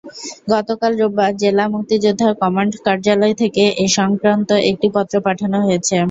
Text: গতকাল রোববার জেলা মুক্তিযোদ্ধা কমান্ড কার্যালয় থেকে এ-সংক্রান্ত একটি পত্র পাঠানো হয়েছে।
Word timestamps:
গতকাল 0.47 0.91
রোববার 1.01 1.31
জেলা 1.41 1.65
মুক্তিযোদ্ধা 1.73 2.29
কমান্ড 2.41 2.73
কার্যালয় 2.85 3.35
থেকে 3.41 3.63
এ-সংক্রান্ত 3.81 4.49
একটি 4.69 4.87
পত্র 4.95 5.15
পাঠানো 5.27 5.57
হয়েছে। 5.65 5.97